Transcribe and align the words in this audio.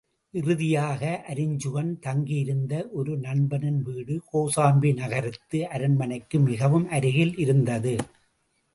இறுதியாக 0.33 1.01
அருஞ்சுகன் 1.29 1.91
தங்கியிருந்த 1.99 2.73
ஒரு 2.91 3.17
நண்பனின் 3.17 3.79
வீடு 3.81 4.15
கோசாம்பி 4.31 4.93
நகரத்து 4.93 5.61
அரண்மனைக்கு 5.69 6.39
மிகவும் 6.39 6.89
அருகில் 6.89 7.35
இருந்தது. 7.37 7.95